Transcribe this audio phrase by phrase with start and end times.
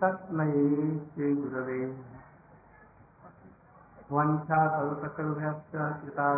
[0.00, 0.50] तस्मै
[1.14, 1.80] श्रीगुरवे
[4.12, 6.28] वंशाकल्पतरुभ्यश्च कृता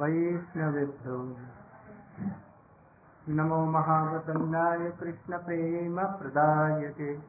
[0.00, 1.16] वैष्णवेभ्यो।
[3.28, 7.20] नमो महावतन्याय कृष्णप्रेमप्रदायते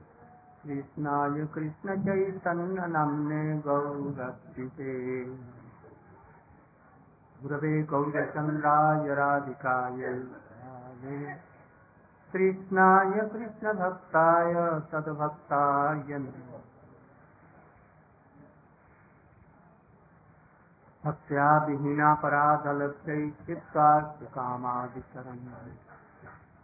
[0.63, 5.23] कृष्णाय कृष्णचैतन्यनाम्ने गौरक्षिते
[7.41, 10.23] गुरवे गौरचन्द्राय राधिकाय।
[12.31, 16.19] कृष्णाय कृष्णभक्ताय सद्भक्ताय
[21.05, 25.75] भक्त्या विहीनापराधलभ्यै चित्तास्तुकामादिशरणम्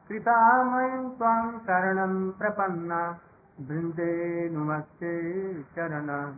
[0.08, 3.20] कृपामयं त्वां शरणं प्रपन्ना।
[3.62, 6.36] बृन्दे नुमस्ते चरण।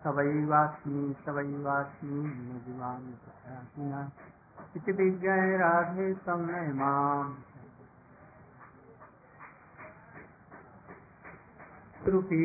[0.04, 2.20] सवैवास्मि सवैवास्मि
[2.66, 4.02] जीवामि तथासिना
[4.78, 7.36] इति विज्ञाय राधे तन्मय माम्।
[12.08, 12.44] रूपी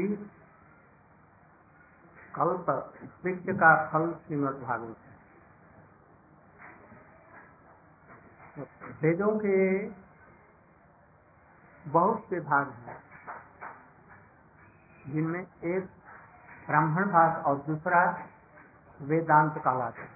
[2.35, 2.67] कल्प
[3.25, 5.11] वृक्ष का फल श्रीमद भागवत है।
[9.03, 9.57] वेदों के
[11.85, 12.97] बहुत से भाग हैं,
[15.07, 15.85] जिनमें एक
[16.67, 18.03] ब्राह्मण भाग और दूसरा
[19.01, 20.09] वेदांत कहलाते है।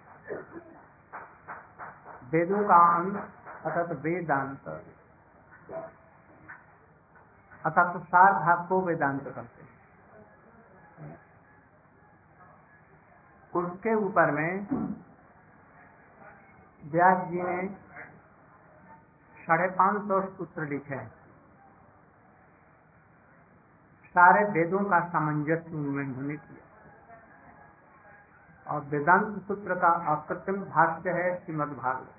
[2.32, 4.68] वेदों का अंग अर्थात वेदांत,
[7.64, 9.75] अर्थात सार भाग को वेदांत करते हैं।
[13.56, 14.66] उसके ऊपर में
[16.84, 17.68] व्यास जी ने
[19.36, 20.98] साढ़े पाँच सौ सूत्र लिखे।
[24.14, 26.62] सारे वेदों का सामंजस्य उन्होंने किया।
[28.66, 32.14] और वेदांत सूत्र का अकृत्रिम भाष्य है श्रीमद भागवत।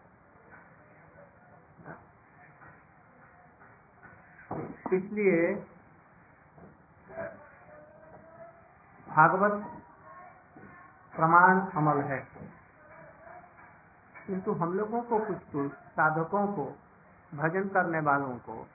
[4.93, 5.55] इसलिए
[9.07, 9.76] भागवत
[11.17, 12.27] प्रमाण अमल है।
[14.27, 16.77] किंतु हम लोगों को कुछ कुछ साधकों को,
[17.35, 18.67] भजन करने वालों को,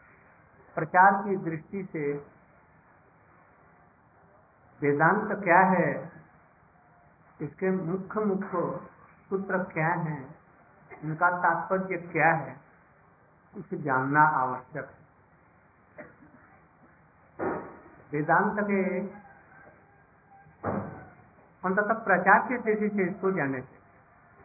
[0.75, 2.13] प्रचार की दृष्टि से
[4.81, 6.13] वेदांत क्या है,
[7.43, 8.81] इसके मुख्य मुख्य
[9.29, 10.35] सूत्र क्या है,
[11.05, 12.61] इनका तात्पर्य क्या है,
[13.55, 15.03] कुछ जानना आवश्यक है।
[18.13, 18.83] वेदांत के
[21.65, 23.77] अंततः प्रचार की दृष्टि से इसको जाने से,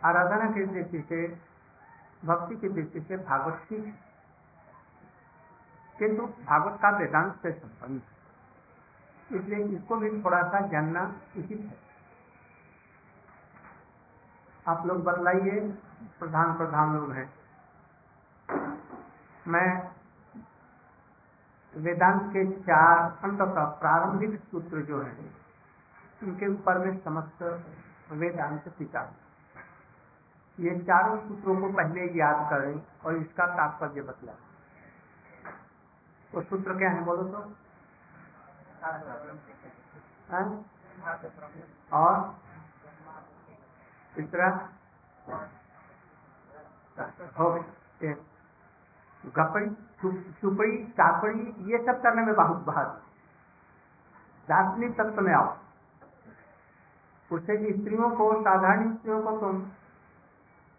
[0.01, 1.27] आराधना की दृष्टि से,
[2.25, 3.93] भक्ति की दृष्टि से भागवत ठीक है
[5.95, 11.01] किंतु भागवत का वेदांत से संबंध इसलिए इसको भी थोड़ा सा जानना
[11.37, 11.77] उचित है।
[14.65, 15.59] आप लोग बतलाइए,
[16.19, 17.29] प्रधान प्रधान लोग हैं।
[19.47, 19.69] मैं
[21.73, 25.46] वेदांत के चार अंततः प्रारंभिक सूत्र जो है
[26.23, 27.43] उनके ऊपर में समस्त
[28.11, 29.01] वेदांत टीका।
[30.57, 34.33] ये चारों सूत्रों को पहले याद करें और इसका तात्पर्य बतला
[36.33, 37.41] वो सूत्र क्या है, बोलो तो।
[40.31, 40.41] है?
[41.93, 42.15] और?
[44.15, 44.47] तीसरा
[47.39, 47.49] हो
[49.35, 49.69] गपड़ी
[50.41, 51.39] चुपड़ी चापड़ी
[51.71, 53.01] ये सब करने में बहुत बहुत
[54.47, 55.55] दार्शनिक तत्व में आओ।
[57.31, 59.65] उससे कि स्त्रियों को, साधारण स्त्रियों को तुम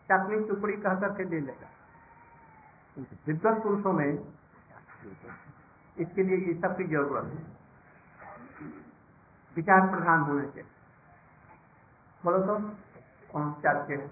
[0.09, 1.69] चापनी चुपड़ी कह करके ले लेगा
[3.27, 4.09] विद्वत पुरुषों में
[5.97, 7.47] इसके लिए ये सब की ज़रूरत है।
[9.57, 10.63] विचार प्रधान होने के।
[12.25, 12.59] बोलो तो
[13.33, 14.11] कौन चाहते हैं?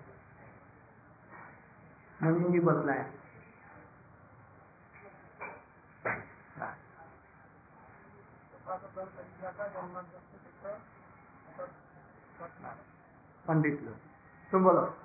[2.22, 3.10] नवीन जी बतलाए।
[13.48, 13.94] पंडित लोग।
[14.50, 14.96] तुम बोलो।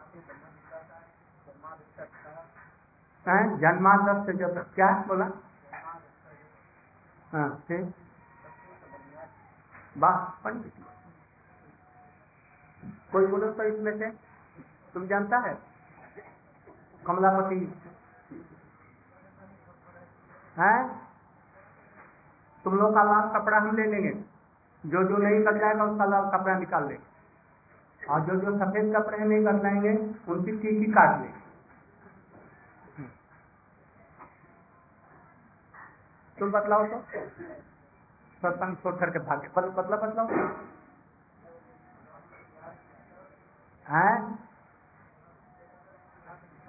[3.57, 5.03] जन्मादर्श जो क्या?
[5.07, 5.25] बोला।
[7.33, 7.65] हाँ
[9.97, 10.73] वाह, पंडित
[13.11, 14.11] कोई बोलो तो इसमें से।
[14.93, 15.57] तुम जानता है?
[17.07, 17.81] कमलापति।
[20.57, 20.97] है?
[22.63, 24.09] तुम लोग का लाल कपड़ा हम ले लेंगे।
[24.85, 27.10] जो जो नहीं बदलाएगा उसका लाल कपड़ा निकाल लेंगे।
[28.09, 29.91] और जो जो सफ़ेद कपड़े नहीं बदलाएँगे,
[30.31, 31.39] उनकी टीकी काट लेंगे।
[36.37, 36.99] तुम बतलाओ तो।
[38.41, 40.27] सत्संग छोड़ करके भाग्य भागे। बदला बतलाओ
[43.85, 44.39] है?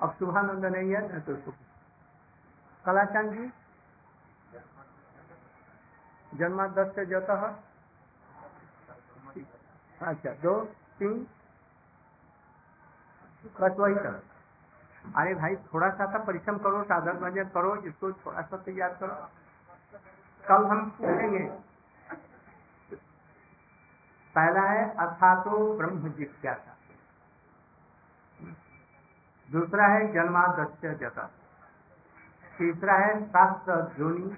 [0.02, 1.52] अब शुभानंद नहीं है तो
[2.85, 3.50] कलाचंद जी?
[6.35, 7.35] जन्मा दस से जाता
[10.02, 10.55] अच्छा दो।
[11.02, 11.26] तीन
[13.60, 14.22] बस
[15.16, 19.14] अरे भाई थोड़ा सा तो परिश्रम करो साधन भजन करो जिसको थोड़ा सा तैयार करो।
[20.44, 21.44] कल हम पूछेंगे
[24.34, 26.76] पहला है अर्थातो ब्रह्म जिज्ञासा।
[29.50, 31.31] दूसरा है जन्मादस्य जता।
[32.58, 34.37] तीसरा है, शास्त्र जोनी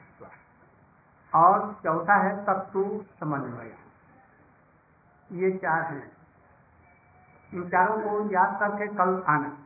[1.33, 3.77] और चौथा है, तत्व समन्वय।
[5.33, 6.24] ये चार हैं।
[7.53, 9.57] इन चारों को याद करके कल आना।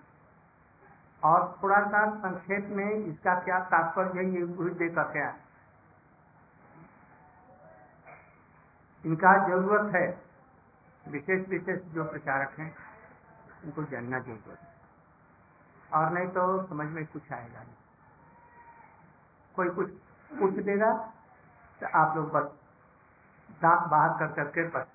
[1.22, 5.34] और थोड़ा सा संक्षेप में इसका क्या तात्पर्य ये भी देकर क्या?
[9.04, 10.06] इनका ज़रूरत है,
[11.04, 12.74] विशेष विशेष जो प्रचारक हैं,
[13.64, 14.68] उनको जानना ज़रूरत है।
[15.94, 17.76] और नहीं तो समझ में कुछ आएगा नहीं।
[19.54, 19.90] कोई कुछ
[20.30, 20.92] पूछ देगा
[21.80, 22.50] तो आप लोग बस
[23.62, 24.86] दांत बाहर कर करके बस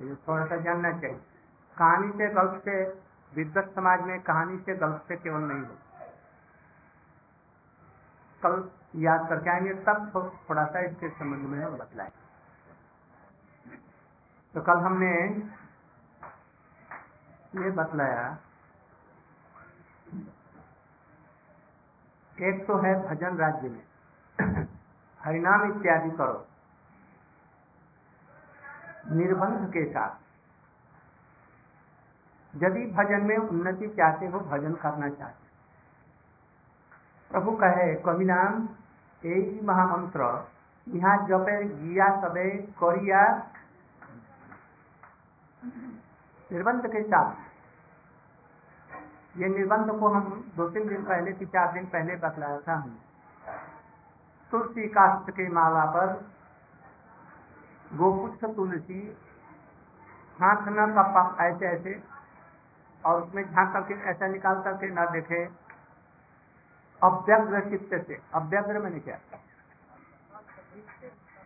[0.00, 1.20] ये थोड़ा सा जानना चाहिए।
[1.76, 2.84] कहानी से गल्प से,
[3.32, 5.76] विद्वत समाज में कहानी से गल्प से केवल नहीं हो।
[8.42, 10.10] कल याद करके आएँगे, तब
[10.48, 12.10] थोड़ा सा इसके संबंध में बतलाए
[14.54, 15.10] तो कल हमने
[17.56, 18.38] ये बतलाया,
[22.36, 23.82] एक तो है भजन राज्य में।
[25.20, 26.46] हरिनाम इत्यादि करो।
[29.04, 30.18] निर्बंध के साथ।
[32.54, 35.48] यदि भजन में उन्नति चाहते हो, भजन करना चाहते
[37.30, 38.68] प्रभु कहे कवि नाम
[39.22, 40.20] यही महामंत्र
[40.86, 43.22] यहाँ जपे, गिया सबे करिया।
[46.50, 47.30] निर्बंध के साथ।
[49.36, 50.24] ये निर्बंध को हम
[50.56, 52.98] दो तीन दिन पहले की चार दिन पहले बतलाया था हम
[54.52, 56.06] तुलसी काष्ट के माला पर
[57.92, 59.16] गोपुच्छ तुलसी
[60.40, 62.02] हाथ न कपा ऐसे ऐसे,
[63.04, 65.44] और उसमें झाँक करके ऐसा निकाल करके न देखे।
[67.02, 69.16] अव्यग्र चित्त से, अव्यग्र मैंने क्या?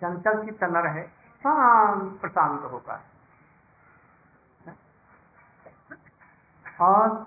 [0.01, 1.03] चंचल चित्त न रहे,
[1.45, 3.01] शांत, प्रशांत होकर।
[6.81, 7.27] और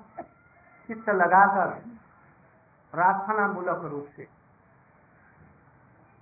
[0.88, 1.68] चित्त लगाकर
[2.92, 4.28] प्रार्थना मूलक रूप से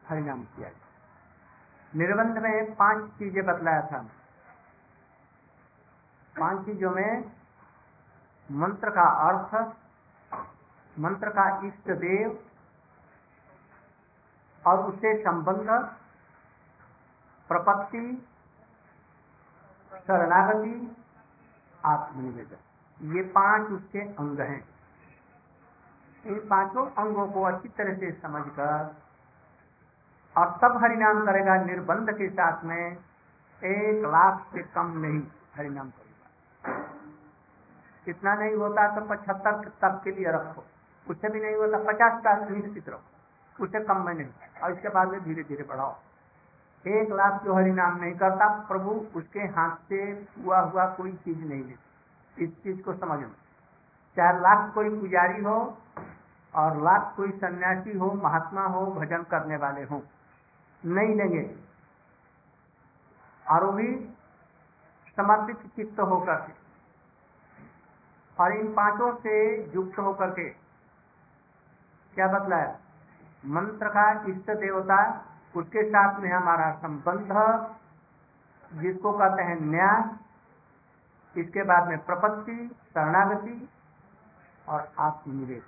[0.09, 0.84] हरिनाम किया जाए।
[1.95, 3.99] निर्बंध में पाँच चीज़ें बतलाया था।
[6.35, 7.31] पाँच चीज़ों में
[8.49, 9.53] मंत्र का अर्थ,
[10.99, 12.37] मंत्र का इष्ट देव
[14.63, 15.69] और उससे संबंध,
[17.49, 18.05] प्रपत्ति,
[20.07, 20.75] शरणागति,
[21.85, 24.63] आत्मनिवेदन। ये पाँच उसके अंग हैं।
[26.23, 28.95] इन पाँचों अंगों को अच्छी तरह से समझकर
[30.37, 32.97] और तब हरिनाम करेगा निर्बंध के साथ में,
[33.63, 35.21] एक लाख से कम नहीं
[35.55, 36.85] हरिनाम करेगा।
[38.07, 40.63] इतना नहीं होता तो पचहत्तर तक के लिए रखो।
[41.09, 44.27] उससे भी नहीं होता, पचास का निश्चित रखो। उससे कम में नहीं
[44.63, 45.95] और इसके बाद में धीरे धीरे बढ़ाओ।
[46.87, 51.63] एक लाख जो हरिनाम नहीं करता, प्रभु उसके हाथ से हुआ हुआ कोई चीज़ नहीं
[51.63, 53.35] लेती। इस चीज़ को समझ में।
[54.15, 55.77] चाहे लाख कोई पुजारी हो,
[56.55, 59.99] और लाख कोई सन्यासी हो, महात्मा हो, भजन करने वाले हों
[60.85, 61.43] नहीं लेंगे।
[63.45, 63.87] और भी
[65.17, 66.53] समर्पित चित्त होकर के,
[68.37, 69.35] और इन पाँचों से
[69.75, 70.49] युक्त होकर के
[72.13, 72.77] क्या बतलाया
[73.43, 74.97] मंत्र का इष्ट देवता,
[75.55, 77.31] उसके साथ में हमारा संबंध,
[78.81, 80.03] जिसको कहते हैं न्याय,
[81.35, 82.57] इसके बाद में प्रपत्ति,
[82.89, 83.69] शरणागति
[84.69, 85.63] और आत्मनिवेश।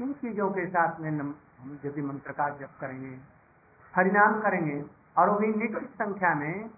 [0.00, 1.34] इन चीज़ों के साथ में हम
[1.84, 3.16] यदि मंत्र का जप करेंगे
[3.96, 4.84] हरिनाम करेंगे।
[5.18, 6.70] और वो भी संख्या में।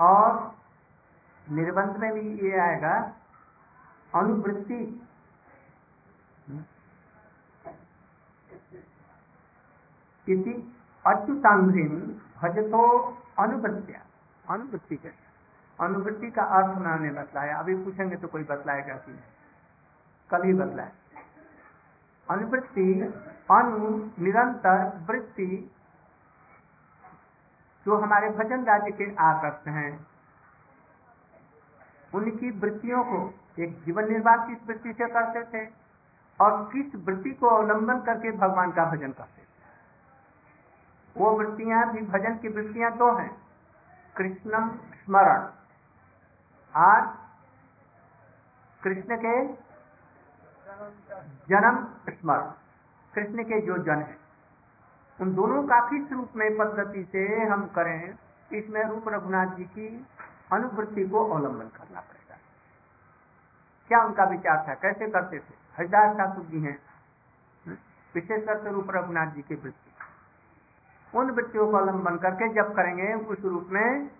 [0.00, 0.54] और
[1.50, 3.12] निर्बंध में भी ये आएगा।
[4.14, 5.02] अनुवृत्ति।
[10.28, 12.00] इति अच्युतांग्रीम
[12.42, 14.00] भजतो अनुवृत्तिया।
[14.54, 15.08] अनुवृत्ति के
[15.80, 19.12] अनुवृत्ति का अर्थ उन्होंने बतलाया। अभी पूछेंगे तो कोई बतलाएगा कि
[20.44, 20.92] ही बतलाए।
[22.30, 23.00] अनुवृत्ति
[23.50, 25.70] अनु निरंतर वृत्ति
[27.86, 30.06] जो हमारे भजन राज्य के आकर्ष हैं,
[32.14, 35.70] उनकी वृत्तियों को एक जीवन निर्वाह किस वृत्ति से करते थे
[36.40, 39.46] और किस वृत्ति को अवलंबन करके भगवान का भजन करते थे।
[41.16, 43.42] वो वृत्तियाँ भी, भजन की वृत्तियाँ दो हैं।
[44.16, 45.50] कृष्णम स्मरण।
[46.76, 47.18] और
[48.82, 49.46] कृष्ण के
[51.48, 52.50] जन्म स्मरण।
[53.14, 54.25] कृष्ण के जो जन है।
[55.18, 58.14] उन दोनों का किस रूप में पद्धति से हम करें,
[58.50, 59.86] इसमें रूप रघुनाथ जी की
[60.52, 62.36] अनुवृत्ति को अवलंबन करना पड़ेगा
[63.90, 64.74] क्या उनका विचार था?
[64.74, 65.54] कैसे करते थे?
[65.78, 66.78] हरिदास ठाकुर जी हैं।
[68.14, 69.90] विशेषकर से रूप रघुनाथ जी की वृत्ति।
[71.12, 74.10] उन वृत्तियों को अवलंबन करके जब करेंगे, उस रूप में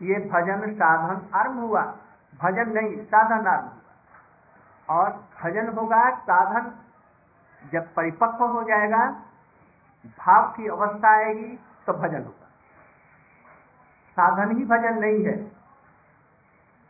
[0.00, 1.82] ये भजन साधन आरंभ हुआ।
[2.40, 5.10] भजन नहीं, साधन आरंभ हुआ। और
[5.42, 6.70] भजन होगा साधन
[7.72, 9.04] जब परिपक्व हो जाएगा,
[10.18, 11.56] भाव की अवस्था आएगी
[11.86, 12.48] तो भजन होगा।
[14.16, 15.36] साधन ही भजन नहीं है,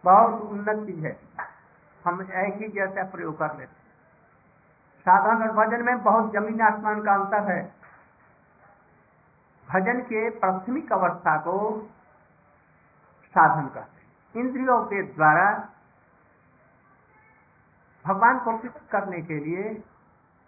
[0.04, 1.16] बहुत उन्नत चीज़ है।
[2.00, 3.84] हम एक ही जैसा प्रयोग कर लेते
[5.06, 7.62] साधन और भजन में बहुत ज़मीन आसमान का अंतर है।
[9.68, 11.56] भजन के प्राथमिक अवस्था को
[13.34, 15.46] साधन करते इंद्रियों के द्वारा
[18.04, 18.56] भगवान को
[18.90, 19.74] करने के लिए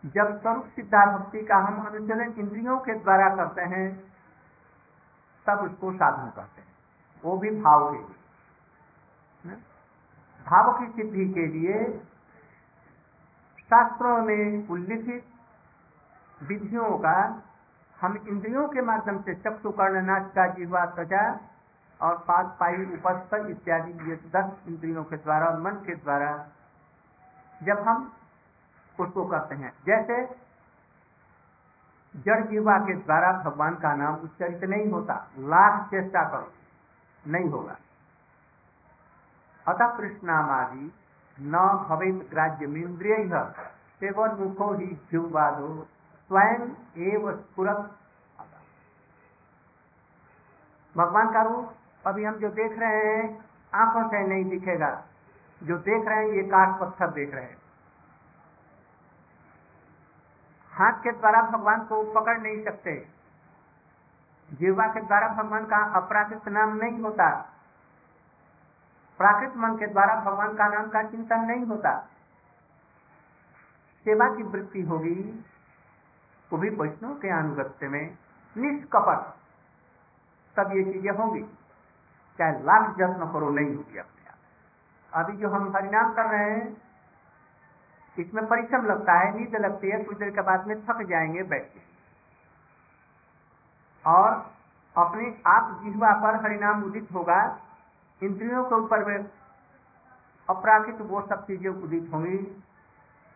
[0.04, 3.86] जब स्वरूप सिद्धार्थ भक्ति का हम अनुचलन इंद्रियों के द्वारा करते हैं,
[5.46, 6.66] तब उसको साधन करते हैं।
[7.24, 9.56] वो भी भाव के लिए
[10.46, 11.82] भाव की सिद्धि के लिए
[13.68, 15.24] शास्त्रों में उल्लिखित
[16.40, 17.16] विधियों का
[17.96, 21.24] हम इंद्रियों के माध्यम से चक्षु कर्ण नाच का जीवा त्वचा
[22.00, 26.30] और पाक पाई उपस्थ इत्यादि ये दस इंद्रियों के द्वारा, मन के द्वारा
[27.60, 28.12] जब हम
[29.00, 30.48] उसको करते हैं। जैसे
[32.16, 36.52] जड़ जीवा के द्वारा भगवान का नाम उच्चरित नहीं होता, लाख चेष्टा करो,
[37.26, 37.76] नहीं होगा।
[39.68, 40.92] अतः कृष्णामादि
[41.40, 43.16] न भवित ग्राह्यमिंद्रिय
[44.00, 45.86] सेवन मुखो ही जीववादो
[46.28, 47.94] स्वयं एव स्फुरत।
[50.96, 51.74] भगवान का रूप,
[52.06, 55.02] अभी हम जो देख रहे हैं, आँखों से नहीं दिखेगा।
[55.62, 57.56] जो देख रहे हैं, ये काट पत्थर देख रहे हैं।
[60.78, 63.08] हाथ के द्वारा भगवान को पकड़ नहीं सकते।
[64.52, 67.54] जीवा के द्वारा भगवान का अपराकृत नाम नहीं होता।
[69.18, 72.08] प्राकृत मन के द्वारा भगवान का नाम का चिंतन नहीं होता।
[74.04, 75.44] सेवा की वृत्ति होगी,
[76.52, 78.18] वो भी वैष्णव के अनुगत्य में
[78.56, 79.34] निष्कपट।
[80.56, 81.42] तब ये चीज़ें होंगी।
[82.38, 86.87] चाहे लाख जत्न करो, नहीं होगी अपने आप। अभी जो हम हरिनाम कर रहे हैं
[88.22, 91.64] इसमें परिश्रम लगता है, नींद लगती है, कुछ देर के बाद में थक जाएँगे, बैठ।
[91.64, 91.80] के
[94.06, 94.54] और
[94.96, 97.58] अपने आप जिहवा पर हरिनाम उदित होगा।
[98.22, 99.30] इंद्रियों के ऊपर में
[100.50, 102.38] अपराधित वो सब चीज़ें उदित होंगी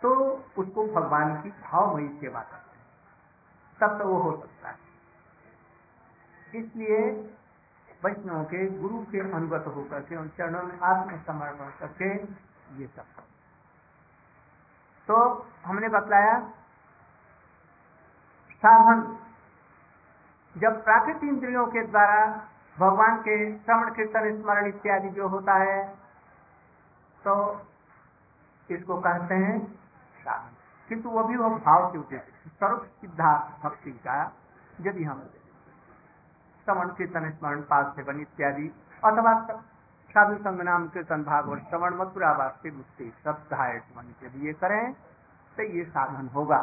[0.02, 0.14] तो
[0.58, 2.86] उसको भगवान की भावमयी सेवा करते हैं।
[3.80, 4.78] तब तो वो हो सकता है।
[6.54, 7.10] इसलिए
[8.04, 12.14] वैष्णव के गुरु के अनुगत होकर के, उन चरणों में आत्मसमर्पण करके
[12.80, 13.04] ये सब
[15.08, 15.16] तो
[15.66, 16.38] हमने बतलाया,
[18.62, 19.00] साधन,
[20.56, 22.18] जब प्राकृतिक इंद्रियों के द्वारा
[22.78, 25.78] भगवान के श्रवण, कीर्तन, स्मरण इत्यादि जो होता है
[27.24, 27.34] तो
[28.70, 29.58] इसको कहते हैं
[30.18, 30.56] साधन।
[30.88, 34.16] किंतु वो भी वो भाव के उद्देश्य स्वरूप सिद्धार्थ भक्ति का
[34.80, 35.20] यदि हम
[36.66, 38.66] श्रवण, कीर्तन, स्मरण पास सेवन इत्यादि,
[39.04, 39.32] अथवा
[40.12, 42.32] साधु संग नाम कीर्तन और श्रवण मथुरा
[43.24, 44.92] सब सहायक मन के लिए करें
[45.56, 46.58] तो ये साधन होगा।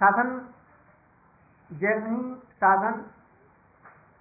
[0.00, 0.30] साधन,
[1.70, 3.04] जैसे ही साधन,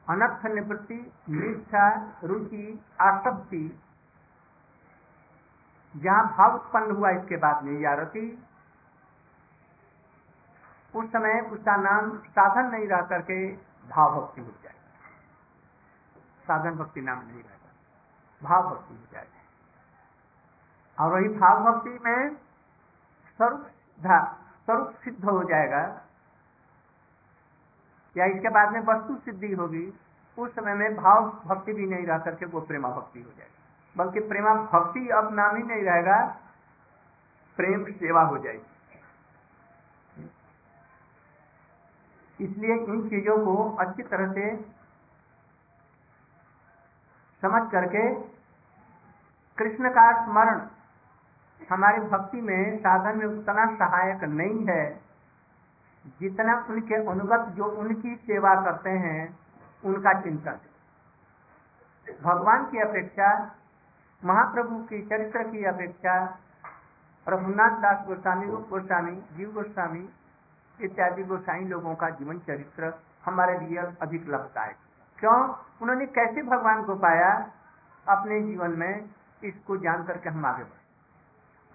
[0.07, 0.99] अनर्थ निवृत्ति,
[1.29, 1.85] निष्ठा,
[2.23, 2.65] रुचि,
[3.01, 3.63] आसक्ति,
[5.95, 8.25] जहाँ भाव उत्पन्न हुआ इसके बाद में या रति,
[10.93, 13.37] उस समय उसका नाम साधन नहीं रह करके
[13.89, 14.72] भाव भक्ति हो जाए।
[16.43, 17.69] साधन भक्ति नाम नहीं रहता।
[18.41, 19.41] भाव भक्ति हो जाएगा
[20.97, 22.35] और वही भाव भक्ति में
[23.39, 23.67] स्वरूप
[24.65, 25.81] स्वरूप सिद्ध हो जाएगा।
[28.15, 29.85] या इसके बाद में वस्तु सिद्धि होगी।
[30.37, 33.51] उस समय में भाव भक्ति भी नहीं रह करके वो प्रेमा भक्ति हो जाएगी।
[33.95, 36.17] बल्कि प्रेमा भक्ति अब नाम ही नहीं रहेगा,
[37.57, 38.69] प्रेम सेवा हो जाएगी।
[42.39, 44.45] इसलिए इन चीज़ों को अच्छी तरह से
[47.43, 48.03] समझ करके
[49.57, 50.61] कृष्ण का स्मरण
[51.69, 54.83] हमारी भक्ति में साधन में उतना सहायक नहीं है
[56.19, 59.39] जितना उनके अनुगत जो उनकी सेवा करते हैं,
[59.85, 60.59] उनका चिंतन।
[62.23, 63.29] भगवान की अपेक्षा,
[64.23, 66.15] महाप्रभु की चरित्र की अपेक्षा,
[67.27, 70.09] रघुनाथ दास गोस्वामी रूप गोस्वामी, जीव गोस्वामी
[70.79, 72.93] इत्यादि गोसाई लोगों का जीवन चरित्र
[73.25, 74.82] हमारे लिए अधिक लगता है।
[75.23, 75.55] क्यों?
[75.81, 77.51] उन्होंने कैसे भगवान को पाया?
[78.09, 79.09] अपने जीवन में
[79.43, 80.83] इसको जान करके हम आगे बढ़े।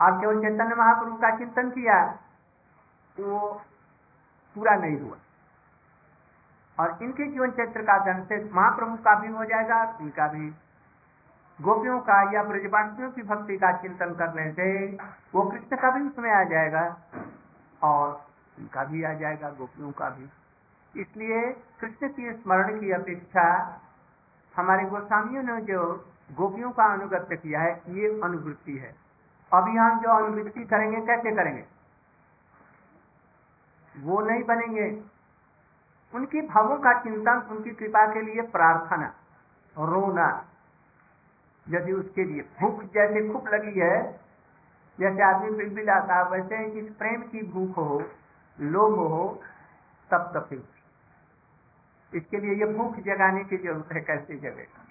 [0.04, 2.18] और केवल चैतन्य महाप्रभु का चिंतन किया,
[3.20, 3.62] वो
[4.54, 5.16] पूरा नहीं हुआ।
[6.80, 10.50] और इनके जीवन चरित्र का धन से महाप्रभु का भी हो जाएगा इनका भी।
[11.60, 14.96] गोपियों का या ब्रजवासियों की भक्ति का चिंतन करने से
[15.34, 16.96] वो कृष्ण का भी उसमें आ जाएगा
[17.82, 18.26] और
[18.58, 20.30] इनका भी आ जाएगा, गोपियों का भी।
[20.98, 23.46] इसलिए कृष्ण की स्मरण की अपेक्षा
[24.56, 28.94] हमारे गोस्वामियों ने जो गोपियों का अनुगत्य किया है, ये अनुवृत्ति है।
[29.52, 31.64] अभी हम जो अनुवृत्ति करेंगे, कैसे करेंगे?
[33.94, 35.02] वो नहीं बनेंगे।
[36.14, 39.14] उनकी भावों का चिंतन उनकी कृपा के लिए प्रार्थना,
[39.78, 40.44] रोना,
[41.68, 44.20] यदि उसके लिए भूख जैसे भूख लगी है,
[44.98, 48.02] जैसे आदमी बिलबिलाता वैसे इस प्रेम की भूख हो,
[48.60, 49.42] लोभ हो
[50.10, 50.62] तब तक
[52.12, 54.84] इसके लिए ये भूख जगाने की ज़रूरत है कैसे जगेगा।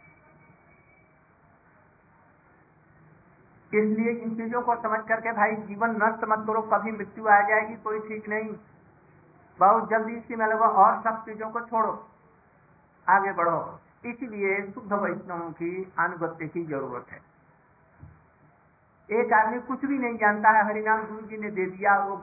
[3.71, 7.75] इसलिए इन चीज़ों को समझ करके भाई जीवन नष्ट मत करो, कभी मृत्यु आ जाएगी,
[7.77, 8.53] कोई ठीक नहीं।
[9.59, 11.91] बहुत जल्दी इसी में लगो और सब चीज़ों को छोड़ो,
[13.07, 17.19] आगे बढ़ो। इसलिए शुद्ध वैष्णवों की अनुगत्य की ज़रूरत है।
[19.09, 22.15] एक आदमी कुछ भी नहीं जानता है, हरिनाम गुरु जी ने दे दिया, वो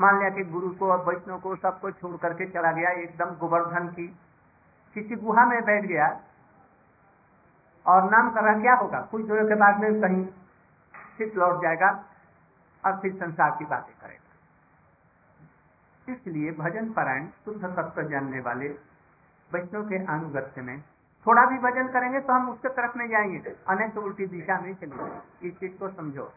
[0.00, 3.88] मान लिया कि गुरु को और वैष्णव को सबको छोड़ करके चला गया, एकदम गोवर्धन
[3.88, 4.08] की,
[4.94, 6.20] किसी गुहा में बैठ गया।
[7.86, 9.00] और नाम कर रहा, क्या होगा?
[9.00, 10.26] कुछ दिनों के बाद में कहीं
[11.18, 12.04] फिर लौट जाएगा
[12.84, 14.26] और फिर संसार की बातें करेगा।
[16.12, 18.68] इसलिए भजन पारायण, शुद्ध तत्व जानने वाले
[19.52, 20.82] वैष्णव के अनुगत्य में
[21.26, 25.48] थोड़ा भी भजन करेंगे तो हम उसके तरफ़ में जाएँगे अनेक उल्टी दिशा में चलेंगे
[25.48, 26.32] इस चीज़ को समझो।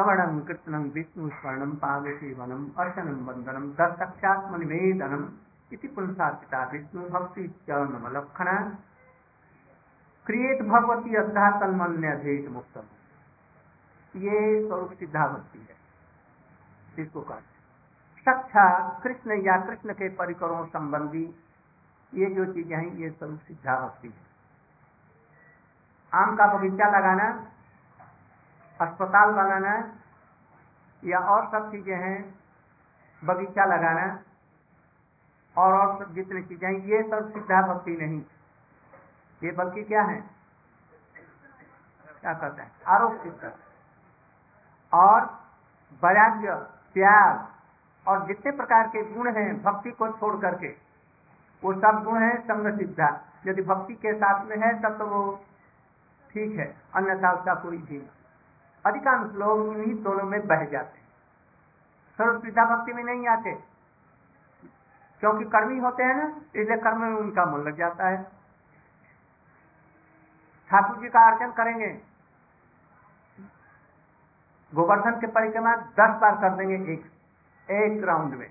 [0.00, 5.24] श्रवणम कीर्तनम विष्णु स्वर्णम पादसेवनम अर्चनम वंदनम दर्शक्षात्म निवेदनम
[5.72, 8.54] इति पुंसार्पिता विष्णु भक्ति चरणमलक्षणा
[10.26, 12.86] क्रिएट भगवती अद्धा तन्मन्य अधेत मुक्तम।
[14.14, 15.76] ये स्वरूप सिद्धा भक्ति है।
[16.98, 18.66] इसको कहते सक्षा
[19.02, 21.26] कृष्ण या कृष्ण के परिकरों संबंधी
[22.12, 24.24] ये जो चीज़ें हैं, ये स्वरूप सिद्धा भक्ति है।
[26.12, 27.32] आम का बगीचा लगाना
[28.80, 29.74] अस्पताल बनाना,
[31.02, 32.18] या और सब चीज़ें हैं,
[33.22, 34.06] बगीचा लगाना,
[35.56, 38.20] और और सब जितनी चीज़ें ये सब सिद्धा भक्ति नहीं।
[39.42, 40.20] ये बल्कि क्या है?
[42.22, 42.70] क्या कहते हैं?
[42.86, 43.52] आरोप सिद्ध
[44.92, 45.24] और
[46.02, 46.54] वैराग्य,
[46.94, 47.46] त्याग,
[48.06, 50.68] और जितने प्रकार के गुण हैं, भक्ति को छोड़ करके,
[51.62, 53.08] वो सब गुण है संग सिद्धा
[53.46, 55.22] यदि भक्ति के साथ में है, तब तो वो
[56.30, 57.98] ठीक है, अन्यथा उसका कोई भी
[58.86, 61.08] अधिकांश लोग इन्हीं दोनों में बह जाते हैं।
[62.18, 63.54] सर्व सिद्धा भक्ति में नहीं आते।
[65.20, 68.22] क्योंकि कर्मी होते हैं ना, इसलिए कर्म में उनका मन लग जाता है।
[70.70, 72.00] ठाकुर जी का अर्चन करेंगे।
[74.74, 77.10] गोवर्धन के परिक्रमा दस बार कर देंगे एक
[77.70, 78.50] एक राउंड में।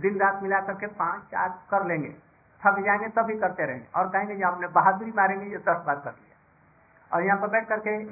[0.00, 2.16] दिन रात मिला करके पाँच चार कर लेंगे।
[2.66, 6.12] थक जाएँगे तभी करते रहेंगे। और कहेंगे जो, आपने बहादुरी मारेंगे, ये दस बार कर
[6.12, 6.31] लिया
[7.12, 8.04] और यहाँ पर बैठ करके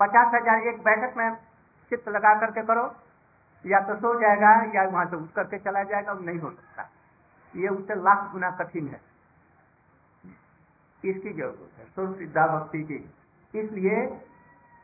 [0.00, 1.34] पचास हज़ार एक बैठक में
[1.92, 2.84] चित्त लगा करके करो।
[3.64, 6.88] या तो सो जाएगा, या वहाँ से उठ करके चला जाएगा नहीं हो सकता।
[7.54, 9.00] ये उससे लाख गुना कठिन है।
[11.02, 12.98] इसकी ज़रूरत है। सुर सिद्धा भक्ति की।
[13.54, 13.96] इसलिए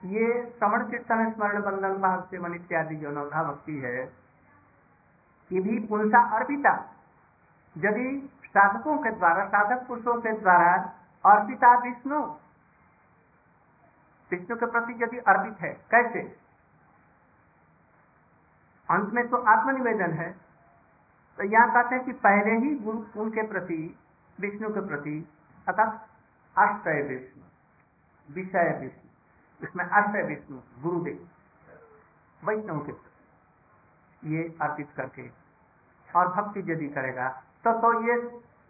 [0.02, 4.02] ये श्रवण कीर्तन, स्मरण बंधन भाव सेवन इत्यादि जो नवधा भक्ति है,
[5.50, 6.72] ये भी पुंसा अर्पिता।
[7.76, 8.06] यदि
[8.46, 10.72] साधकों के द्वारा, साधक पुरुषों के द्वारा
[11.24, 12.22] अर्पिता विष्णु
[14.34, 16.20] विष्णु के प्रति यदि अर्पित है, कैसे?
[18.88, 20.30] अंत में तो आत्मनिवेदन है।
[21.38, 23.76] तो यहाँ कहते हैं कि पहले ही गुरु उनके प्रति,
[24.38, 25.14] विष्णु के प्रति,
[25.66, 26.08] अर्थात
[26.56, 27.42] अष्टय विष्णु,
[28.28, 29.08] विषय विष्णु,
[29.60, 31.18] इसमें अष्टय विष्णु, गुरुदेव,
[32.42, 35.28] वैष्णव के प्रति, ये अर्पित करके।
[36.08, 37.28] और भक्ति यदि करेगा
[37.64, 38.16] तो तो ये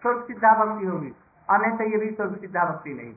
[0.02, 1.12] स्वर्ग सिद्धा भक्ति होगी,
[1.48, 3.12] अन्यथा ये भी स्वर्ग सिद्धा भक्ति नहीं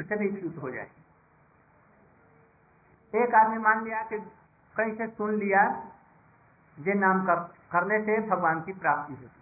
[0.00, 0.90] उससे भी च्युत हो जाए।
[3.14, 4.18] एक आदमी मान लिया कि
[4.76, 5.62] कहीं से सुन लिया
[6.78, 7.34] जे नाम कर,
[7.72, 9.40] करने से भगवान की प्राप्ति होती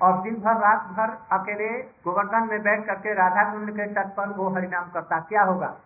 [0.00, 4.28] और दिन भर रात भर अकेले गोवर्धन में बैठ करके राधा कुंड के तट पर
[4.28, 5.76] वो हरिनाम करता क्या होगा?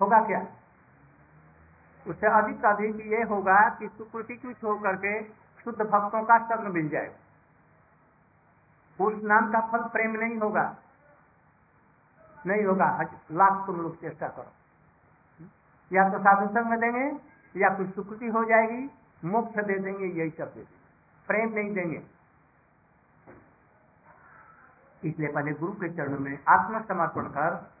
[0.00, 0.46] होगा क्या?
[2.06, 5.22] उससे अधिक अधिक ये होगा कि सुकृति कुछ होकर के
[5.64, 7.14] शुद्ध भक्तों का शरण मिल जाए।
[9.00, 10.76] उस नाम का फल प्रेम नहीं होगा।
[12.46, 13.00] नहीं होगा।
[13.32, 14.52] लाख तुम लोग चेष्टा करो।
[15.92, 17.06] या तो साधु संग देंगे,
[17.60, 18.90] या कुछ सुकृति हो जाएगी।
[19.24, 20.84] मोक्ष दे देंगे, यही सब दे देंगे।
[21.26, 22.02] प्रेम नहीं देंगे।
[25.04, 27.74] इसलिए पहले गुरु के चरणों में आत्मसमर्पण कर,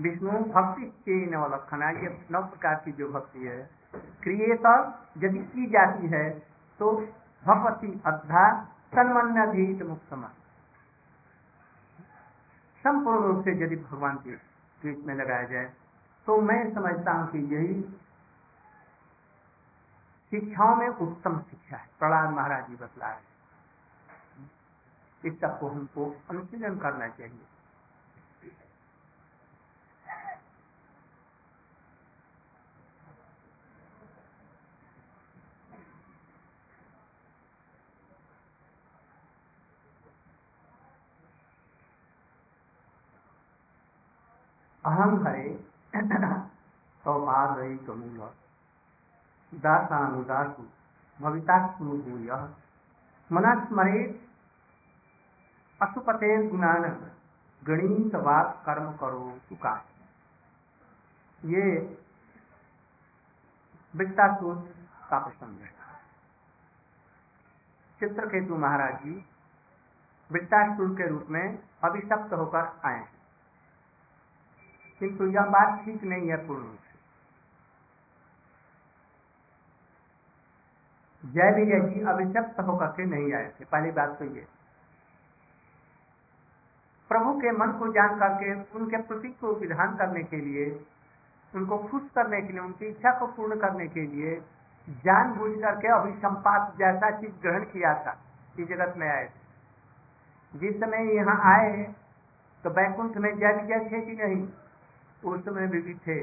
[0.00, 6.06] विष्णु भक्ति के नवलक्षणा ये नौ प्रकार की जो भक्ति है क्रिएटर यदि की जाती
[6.06, 6.30] है
[6.78, 6.92] तो
[7.46, 10.12] भगवती अद्धा तन्मन्याधीत मुक्त
[12.80, 14.36] संपूर्ण रूप से यदि भगवान के
[14.82, 15.72] कृत में लगाया जाए
[16.26, 17.82] तो मैं समझता हूँ कि यही
[20.32, 23.22] शिक्षाओं में उत्तम शिक्षा है। प्रहलाद महाराज जी बतला है।
[25.24, 27.46] इस सबको हमको अनुशीलन करना चाहिए।
[44.86, 45.64] अहम हरे
[47.04, 48.30] सौपादयी कमूल
[49.54, 50.62] दासानुदासु।
[51.20, 52.30] भवितात्मभूय।
[53.32, 54.04] मनस्मरे
[55.82, 56.82] अशुपते गुणान।
[57.62, 59.74] गणित बात कर्म करो चुका
[61.44, 61.64] ये
[63.96, 64.56] वित्तासुर
[65.10, 65.70] का प्रसंग है
[68.00, 69.24] चित्रकेतु महाराज जी
[70.32, 73.19] वृत्तासुर के रूप में अभिशप्त होकर आए हैं।
[75.00, 76.98] किंतु यह बात ठीक नहीं है पूर्ण रूप से।
[81.24, 84.46] जय विजय जी अभिशप्त होकर के नहीं आए थे। पहली बात तो ये।
[87.08, 90.86] प्रभु के मन को जान करके, उनके प्रतीक को विधान करने के लिए,
[91.54, 94.42] उनको खुश करने के लिए, उनकी इच्छा को पूर्ण करने के लिए
[94.88, 98.18] जान बुझ करके अभिसंपात जैसा चीज़ ग्रहण किया था
[98.60, 99.40] इस जगत में आए थे।
[100.54, 101.94] जिस समय यहाँ आए
[102.64, 104.48] तो बैकुंठ में जय विजय थे कि नहीं?
[105.24, 106.20] उस समय भी भी थे।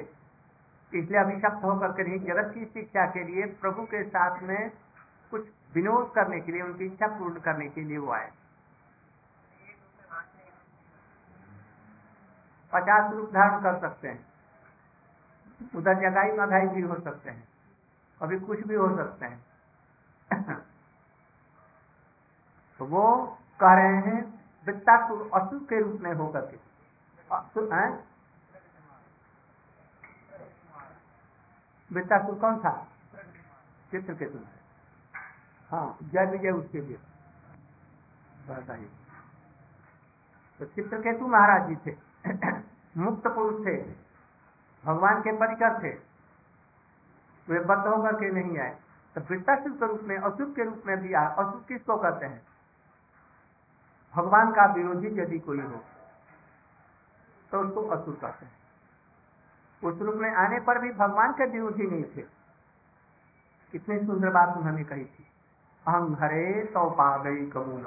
[0.94, 4.70] इसलिए अभिशप्त होकर के नहीं जगत की शिक्षा के लिए प्रभु के साथ में
[5.32, 8.32] कुछ विनोद करने के लिए, उनकी इच्छा पूर्ण करने के लिए वो आए।
[12.74, 14.26] पचास रूप धारण कर सकते हैं।
[15.76, 17.48] उधर जगाई मधाई भी हो सकते हैं।
[18.22, 19.46] अभी कुछ भी हो सकते हैं।
[22.80, 26.58] तो वो कह रहे हैं, वित्तासुर असुर के रूप में होकर के
[27.32, 28.08] असुर है
[31.94, 32.88] वृत्तासुर कौन था?
[33.92, 34.42] चित्र तुम
[35.72, 36.98] हाँ जय विजय उसके लिए।
[38.50, 38.90] बताइए
[40.60, 41.96] तो चित्रकेतु महाराज जी थे।
[42.98, 43.78] मुक्त पुरुष थे।
[44.86, 45.94] भगवान के परिकर थे।
[47.48, 48.78] वे बद्ध होकर के नहीं आए।
[49.16, 52.42] तो वृत्तासुर के रूप में अशुभ के रूप में भी आए असुर किसको कहते हैं?
[54.16, 55.84] भगवान का विरोधी यदि कोई हो
[57.52, 58.57] तो उसको असुर कहते हैं।
[59.84, 62.22] उस रूप में आने पर भी भगवान के विरोधी नहीं थे।
[63.74, 65.26] कितनी सुंदर बात उन्होंने कही थी।
[65.86, 67.84] अहम हरे तो पादई कमूल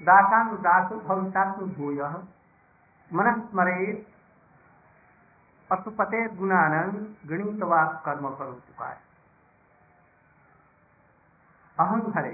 [0.00, 2.02] दासानु दासु भवितात्म भूय।
[3.10, 3.92] मनस्मरे
[5.70, 6.94] पशुपते गुणानंद
[7.26, 8.98] गणितवाद कर्म करो चुका है
[11.78, 12.32] अहम हरे,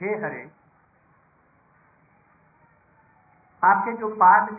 [0.00, 0.42] हे हरे,
[3.62, 4.52] आपके जो पाद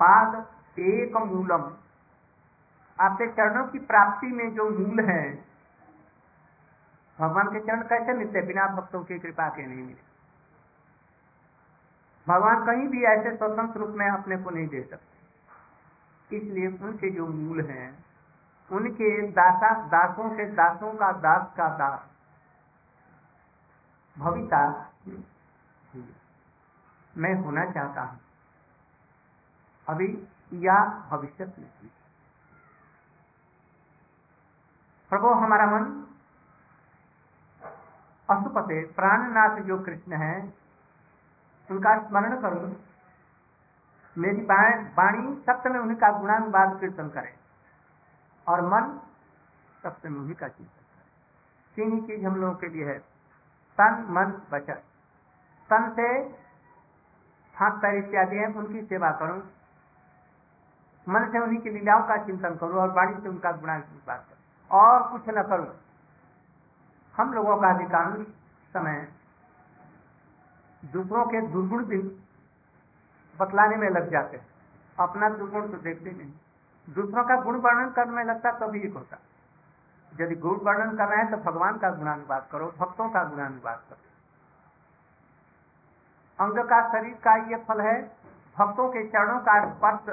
[0.00, 1.64] पाद एक मूलम
[3.00, 5.44] आपके चरणों की प्राप्ति में जो मूल है,
[7.18, 10.14] भगवान के चरण कैसे मिलते बिना भक्तों की कृपा के नहीं मिले।
[12.28, 17.26] भगवान कहीं भी ऐसे स्वतंत्र रूप में अपने को नहीं दे सकते। इसलिए उनके जो
[17.26, 18.04] मूल हैं,
[18.72, 22.00] उनके दासा, दासों के दासों का दास का दास,
[24.18, 24.92] भविता,
[27.16, 28.20] मैं होना चाहता हूँ।
[29.88, 31.70] अभी या भविष्य में।
[35.10, 36.04] प्रभु हमारा मन
[38.30, 40.54] अशुपते प्राणनाथ जो कृष्ण है,
[41.70, 42.76] उनका स्मरण करो।
[44.18, 44.42] मेरी
[44.94, 47.36] वाणी सत्य में उन्हीं का गुणानुवाद कीर्तन करे
[48.48, 49.00] और मन
[49.82, 51.04] सत्य में उन्हीं का चिंतन करे।
[51.76, 52.98] तीन ही चीज़ हम लोगों के लिए है।
[53.78, 54.74] तन, मन, वचन।
[55.70, 56.08] तन से
[57.56, 59.42] हाथ पैर इत्यादि है, उनकी सेवा करो।
[61.08, 64.33] मन से उन्हीं की लीलाओं का चिंतन करो और वाणी से उनका गुणानुवाद करो।
[64.70, 65.66] और कुछ न करूँ।
[67.14, 68.26] हम लोगों का अधिकांश
[68.74, 69.06] समय
[70.82, 71.98] दूसरों के दुर्गुण भी
[73.36, 74.46] बतलाने में लग जाते हैं।
[74.98, 76.32] अपना दुर्गुण तो देखते नहीं।
[76.88, 79.18] दूसरों का गुण वर्णन करने लगता तभी एक होता
[80.12, 84.02] यदि गुण वर्णन करना है तो भगवान का गुणानुवाद करो, भक्तों का गुणानुवाद करो।
[86.38, 87.96] अंग का शरीर का ये फल है,
[88.56, 90.08] भक्तों के चरणों का स्पर्श,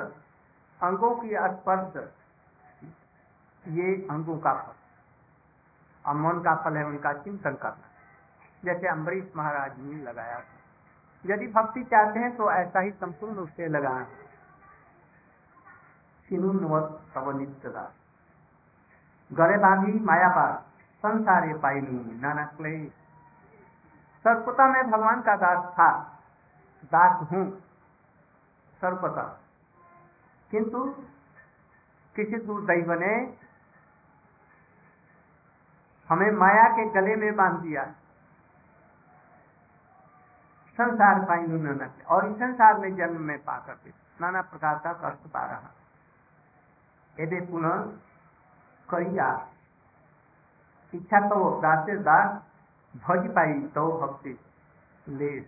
[0.79, 1.93] अंगों की स्पर्श।
[3.65, 4.73] ये अंगों का फल।
[6.05, 7.87] और मन का फल है उनका चिंतन करना।
[8.63, 10.41] जैसे अम्बरीश महाराज ने लगाया
[11.25, 14.05] यदि भक्ति चाहते हैं तो ऐसा ही संपूर्ण रूप से लगाए।
[19.31, 20.53] गड़े बागी मायापार
[21.03, 22.91] संसारे पाइलू नाना क्लेश
[24.25, 25.91] सर्वपता में भगवान का दास था,
[26.83, 27.45] दास हूँ
[28.81, 29.23] सर्वपता
[30.51, 30.83] किंतु
[32.15, 33.13] किसी दूर दुर्दैव ने
[36.11, 37.83] हमें माया के गले में बाँध दिया।
[40.71, 43.89] संसार पाइलू नाना और इस संसार में जन्म में पा करके
[44.21, 45.71] नाना प्रकार का कष्ट पा रहा।
[47.19, 47.77] यदि पुनः
[48.89, 49.47] करिया।
[50.93, 52.41] इच्छा तो दासे दास।
[52.95, 54.39] भज पाई तो भक्ति
[55.07, 55.39] ले।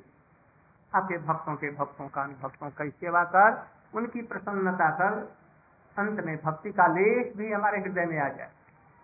[0.96, 5.36] आपके भक्तों के भक्तों का भक्तों की सेवा कर। उनकी प्रसन्नता कर।
[5.98, 8.52] अंत में भक्ति का लेख भी हमारे हृदय में आ जाए।